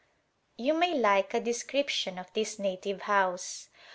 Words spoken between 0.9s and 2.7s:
like a description of this